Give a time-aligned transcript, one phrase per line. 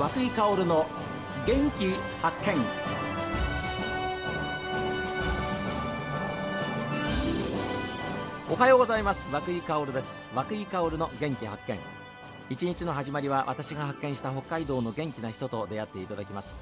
[0.00, 0.86] 和井薫の
[1.46, 1.92] 元気
[2.22, 2.56] 発見。
[8.48, 9.28] おはようございます。
[9.30, 10.32] 和井薫です。
[10.34, 11.78] 和井薫の元気発見。
[12.48, 16.58] 一日の始まりは私が発見した北海道の元気な人と出会っていただきます。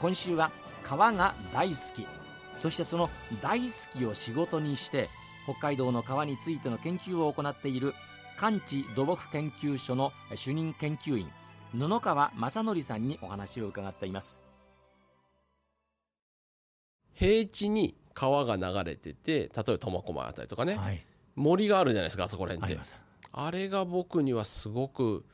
[0.00, 0.50] 今週は
[0.82, 2.06] 川が大好き。
[2.56, 3.10] そしてその
[3.42, 5.10] 大好きを仕事にして
[5.44, 7.92] 北海道の川についての研究を行っている
[8.38, 11.30] 関地土木研究所の主任研究員
[11.74, 14.40] 布川正則さんにお話を伺っています。
[17.12, 21.04] 平地に川が流れてて例えば苫小牧あたりとかね、はい。
[21.36, 22.82] 森があるじゃないですかあそこらあ辺って。
[23.32, 25.24] あれが僕にはすごく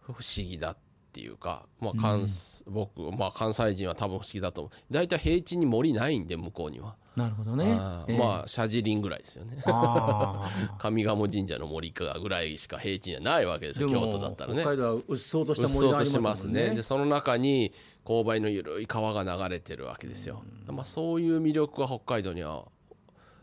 [0.00, 0.76] 不思議だっ
[1.14, 2.26] ていうか、まあ関
[2.66, 4.92] 僕、まあ、関西人は多分不思議だと思う。
[4.92, 7.72] 大体平地に森ないんで向こうには、なるほどね。
[7.72, 8.18] あーええ。
[8.18, 9.62] まあ社寺林ぐらいですよね。
[9.66, 14.60] あ上賀茂神社の森かぐらいしか平地にはないわけですよ京都だったらね。
[14.60, 16.70] 北海道はうっそうとした森がありますね。
[16.70, 17.72] ねでその中に
[18.04, 22.66] 勾配の緩い川が流れてるわけですよ、まあ、そういう魅力が北海道には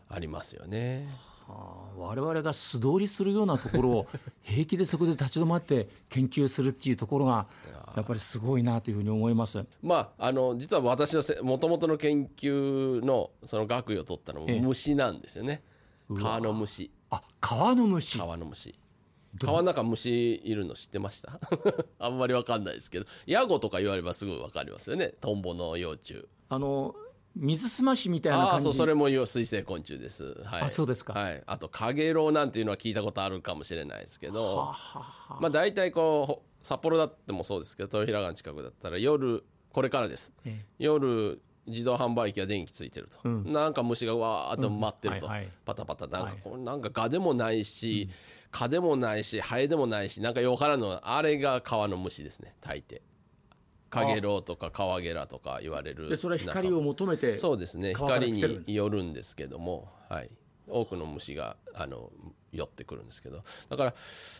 [0.08, 1.08] ありますよね
[1.96, 4.06] 我々が素通りするようなところを
[4.42, 7.46] 平気でそこで立ち止まって研究するっていうところが
[7.96, 9.64] やっぱりすごいなというふうに思います。
[9.82, 14.60] まああの実は私のもともとの研究のその学位を取ったのもええ。
[14.60, 15.62] 虫なんですよね。
[16.14, 16.90] 川の虫。
[17.10, 18.18] あ川の虫。
[18.18, 18.74] 川の虫。
[19.40, 21.38] 川の中虫いるの知ってました？
[21.98, 23.06] あんまりわかんないですけど。
[23.26, 25.14] ヤゴとか言わればすぐわかりますよね。
[25.20, 26.26] トンボの幼虫。
[26.48, 26.94] あの
[27.34, 31.14] 水すましみたいなああ感じそうそれも水生昆虫です、はい、あそうですか。
[31.14, 35.06] はい、あとカゲロウなんていうのは聞いたことあるかもしれないですけどはあはあは。
[35.30, 40.32] あまあ大体こうほ札幌だってもそうですけど豊平川の近くだったら夜これからです。
[40.44, 43.52] え夜自動販売機は電気ついてると、うん。
[43.52, 45.32] なんか虫がわーっと待ってると、うん。
[45.32, 45.52] はいはい。
[45.64, 46.40] パタパタなんかはい。
[46.42, 48.10] こうなんかガでもないし、
[48.50, 52.54] 蚊でもないしハエでもないしなんかよからぬあれが川の虫ですね。
[52.60, 53.00] 大抵
[53.92, 60.30] カゲロウとかカワゲラとか言われるでそれは光を求めてそうですね光によるんですけども、はい、
[60.66, 62.10] 多くの虫があの
[62.52, 63.42] 寄ってくるんですけど。
[63.68, 63.94] だから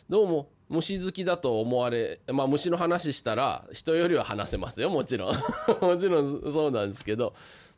[0.08, 5.36] どうも虫好きだと思われ、まあ、虫の話したら人よりは話せますよもちろん。
[5.80, 7.34] もちろんそうなんですけど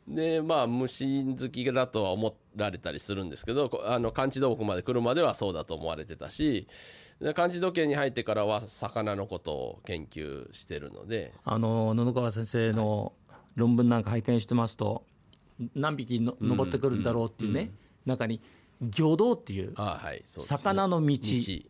[0.07, 6.67] でまあ虫好きだとは思られたりするんですけどこあの完治土木まで来るまではそうだと思われてたし
[7.19, 11.33] で完治土形に入ってからは魚のことを研究してるので。
[11.43, 13.13] あの布川先生の
[13.55, 15.05] 論文なんか拝見してますと
[15.73, 17.71] 何匹の登ってくるんだろうっていうね、
[18.05, 18.41] 中に
[18.81, 20.57] 魚道っていうあはいそうですね。
[20.57, 21.17] 魚の道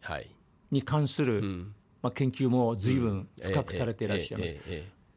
[0.02, 0.32] はい。
[0.72, 1.76] に関する、ん。
[2.02, 4.56] まあ、研究も随分深くされていらっしゃいます、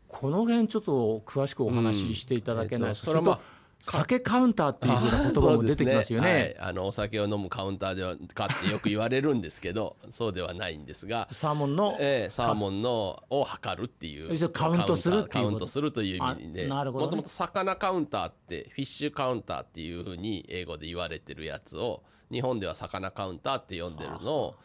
[0.09, 3.41] この辺ちょっと詳しくお話ししていただけないですか、
[3.81, 6.29] 酒カウンターっていうふうな言葉も出てきますよね。
[6.29, 14.49] そうですはい、あのお酒を飲むカウンターではかってよく言われるんですけど そうではないんですが、サーモンの、ええサーモンのを測るっていう。
[14.51, 15.53] カウントするっていうこと？
[15.53, 16.67] カウントするという意味で。
[16.67, 22.03] もともと魚カウンターってフィッシュカウンターっていうふうに英語で言われてるやつを
[22.33, 24.57] 日本では魚カウンターって呼んでるのを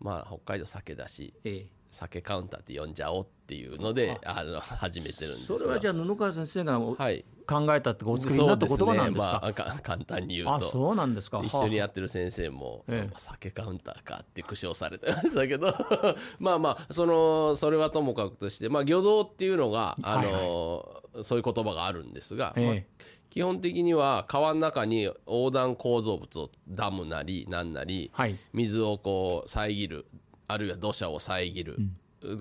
[0.00, 1.34] まあ北海道酒だし。
[1.44, 7.24] え酒カウンターって呼んじゃおうっていうのであの始めてるんえですがそれはじゃあ布川先生がおはい。
[7.46, 9.40] 考えたってお作りになった言葉なんですか？
[9.42, 11.42] まあ、か簡単に言うあとそうなんですか。
[11.44, 13.08] 一緒にやってる先生も、ええ。
[13.10, 15.74] まあ酒カウンターかって苦笑されてましたけど。
[16.40, 22.66] まあまあそのそれはともかくとして、まあ、漁道っていうのがあの、そういう言葉があるんですが、ええ。
[22.66, 22.82] まあ
[23.28, 28.38] 基本的には川の中に横断構造物をダムなりなんなり、はい。
[28.54, 30.06] 水をこう遮る
[30.48, 31.78] あるいは土砂を遮る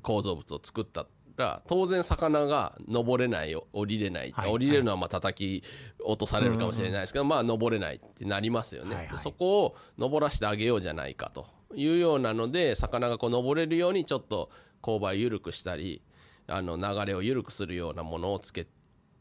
[0.01, 5.63] 構造物を作ったら当然魚が登れない降りれない、はい降りれるのはまあ叩き
[6.03, 9.11] 落とされるかもしれないですけど、まあ登れないってなりますよね、はいはい。
[9.13, 16.01] でそこを登らせてあげようじゃないかというようなので魚がこう登れるようにちょっと勾配を緩くしたり
[16.47, 18.67] あの流れを緩くするようなものをつけ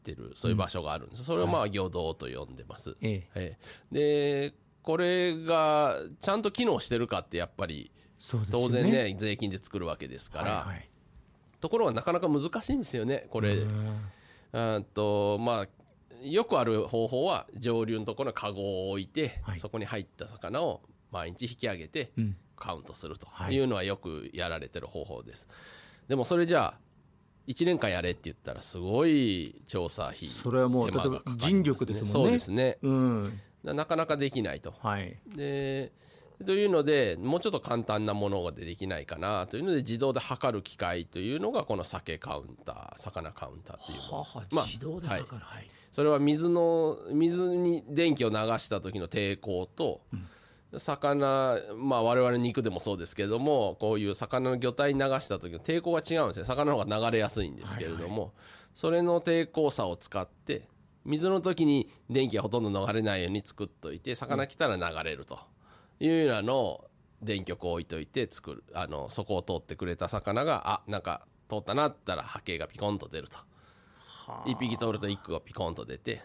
[0.03, 3.29] てるそういう場所があるんです、それをまあ魚道と呼んでます、ええ。
[3.35, 3.57] え
[3.91, 4.49] え。
[4.51, 4.53] で
[4.83, 7.91] これがちゃんと機能してるかってやっぱり
[8.51, 10.67] 当然ね税金で作るわけですから、
[11.59, 13.55] ところがなかなか難しいんですよねこれ。
[13.55, 14.83] うん。
[14.93, 15.67] とまあ
[16.21, 19.59] よくある方法は上流のところにカゴを置いて、はい。
[19.59, 20.81] そこに入った魚を
[21.11, 22.35] 毎日引き上げてうん。
[22.55, 23.55] カウントするとはい。
[23.55, 25.47] いうのはよくやられてる方法です。
[26.07, 26.79] でもそれじゃあ
[27.47, 32.11] 1年間やれって言ったらすごい調査費それはもう手間がかかります人力ですもんね。
[32.11, 32.77] そうですね。
[32.81, 33.41] うん。
[33.63, 34.73] なかなかできないと。
[34.79, 35.17] はい。
[35.35, 35.91] で
[36.45, 45.45] というのでもうちょっと簡単なものができないかなというので自動で測る機械というのがこの酒カウンター魚カウンターというはあはあまあ自動で測る。
[45.45, 45.67] はい。
[45.91, 50.01] それは水の水に電気を流した時の抵抗と、
[50.77, 58.33] 魚まあ我々肉でもそうですけれどもこういう魚の魚体に流した時の抵抗が違うんですね魚の方が流れやすいんですけれども、
[58.73, 60.67] それの抵抗差を使って
[61.05, 65.35] 水の時に電気がほとんど流れないように作っといて魚来たら流れると。
[65.35, 65.39] いう
[65.99, 66.89] ようなのを
[67.21, 73.37] 電極を置いといて作るあのそこを通ってくれた魚があなんか通ったなったら波形がピコンと出ると。
[74.45, 76.21] 1匹通ると1個がピコンと出て。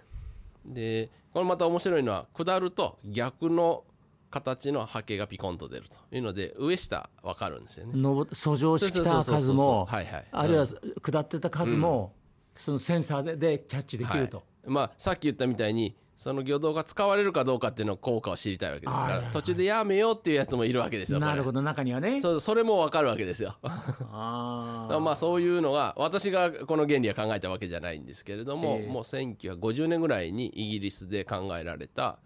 [0.64, 3.84] でこれまた面白いのは下ると逆の
[4.30, 7.92] 形の波形がピコンと出るというので上下分かるんですよね。
[7.94, 12.12] の遡上してきた数もあるいは下ってた数も、
[12.54, 14.70] そのセンサーででキャッチできると、はい。
[14.70, 21.20] まあ、さっき言ったみたいにその魚道が使われるかどうかっていうの効果を知りたいわけですかはいはいはいら途中でやめようっていうやつもいるわけですよ。
[21.20, 23.56] なるほど中にはねそうそれも分かるわけですよ。
[23.62, 32.18] あーまあそういうのが私がこの原理は考えたわけじゃないんですけれども、ええもう1950年ぐらいにイギリスで考えられた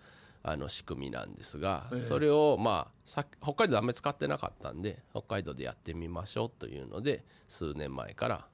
[0.43, 8.47] あの仕組みなんですが、ええそれをまあさ北海道であんまり使ってなかったんで北海道でやってみましょうというので数年前から、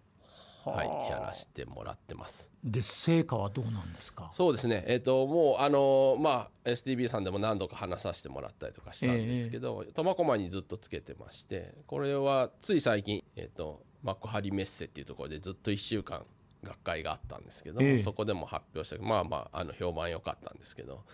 [0.69, 2.51] はい、やらせてもらってます。
[2.63, 4.31] で成果はどうなんですか？
[4.33, 16.25] そうですね、えっともうあのまあ STB さんでも何度か話させてもらったりとかしたんですけど、苫小牧にずっとつけてましてこれはつい最近、えっと幕張メッセっていうところでずっと1週間
[16.63, 17.99] 学会があったんですけど、ええ。
[17.99, 21.05] そこでも発表してまあまああの評判良かったんですけど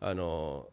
[0.00, 0.68] あの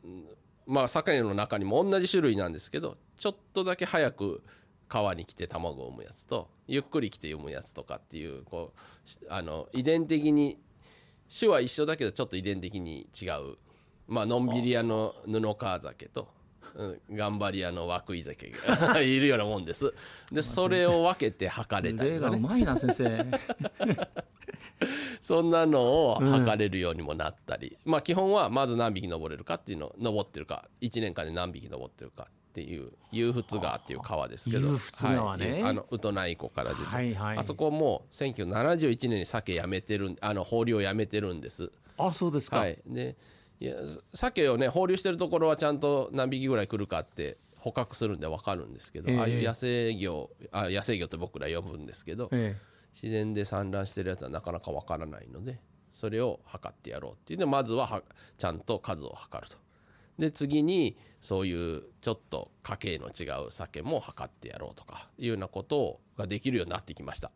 [0.68, 4.44] まあ鮭の中にも同じ種類なんですけどちょっとだけ早く
[4.88, 10.60] 川に来て卵を産むやつとゆっくり来て産むやつとかっていうこうしあの遺伝的に
[11.38, 13.58] 種は一緒だけどちょっと遺伝的に違う。
[14.08, 16.28] まあのんびり屋の布川鮭と、
[16.76, 19.94] うん、頑張り屋の涌井鮭が いるようなもんです。
[20.32, 22.38] でそれを分けて測れたり例とかね。
[22.40, 23.26] がうまいな先生。
[25.20, 34.72] そんなのを測れるようにもなったり、まあ基本はまず何匹登れるかっていうの登ってるか1年間で何匹登ってるかっていう湧出川っていう川ですけど。
[34.72, 35.52] 湧出川ね。
[35.52, 37.38] はい、あのウトナイ湖から出て、はいはい。
[37.38, 41.70] あそこも1971年に鮭やめてるんあの放流をやめてるんです。
[41.98, 42.82] あそうですか、はい。
[42.88, 43.18] で
[43.60, 43.76] いや
[44.14, 49.20] 鮭をね放流してるところはちゃんと何匹ぐらい来るかって捕獲するんで分かるんですけど、ええ。
[49.20, 52.56] ああいう野生魚あ野生魚って僕ら呼ぶんですけど、え。
[52.94, 55.60] 自然で産卵してるやつはなかなかわからないので
[55.92, 57.40] それを測ってやろうっていう。
[57.40, 58.02] でまずはは
[58.38, 59.58] ちゃんと数を測ると
[60.18, 67.32] で次にそういうちょっと家系の違う酒も測ってやろうとかいうようなことができるようになってきました。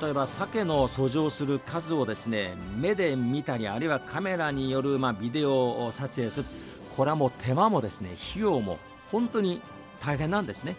[0.00, 6.46] 例えば鮭の遡上する数をですね目で見たりあるいはカメラによる、まあ、ビデオを撮影する。
[6.96, 8.78] これはもう手間もですね費用も
[9.10, 9.60] 本当に
[10.00, 10.76] 大変なんですね。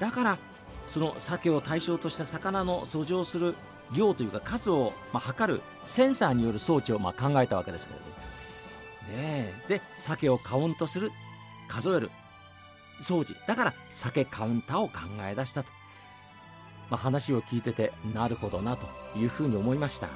[0.00, 0.38] だから
[0.86, 3.54] その鮭を対象とした魚の遡上する
[3.92, 9.68] 量というか数を、まあ、測るセンサーによる装置を、まあ、考えたわけですけれどねえ。
[9.68, 11.10] で鮭をカウントする
[11.68, 12.10] 数える
[13.00, 13.34] 装置。
[13.46, 15.72] だから鮭カウンターを考え出したと。
[16.90, 18.86] まあ、話を聞いててなるほどなと
[19.16, 20.08] いうふうに思いました。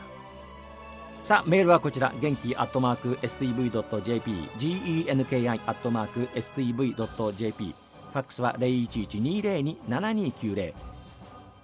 [1.20, 2.12] さあメールはこちら。
[2.20, 7.74] 元気アットマーク STV.jp genki アットマーク STV.jp
[8.14, 10.72] ファックスは0112027290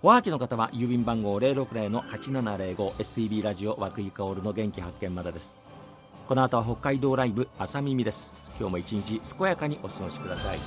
[0.02, 5.54] おはきの方は郵便番号 060-8705STB ラジオ和久井薫の元気発見までです。
[6.26, 8.50] この後は北海道ライブ朝耳です。
[8.58, 10.58] 今日も一日健やかにお過ごしください。